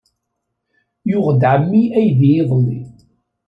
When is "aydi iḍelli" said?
1.97-2.79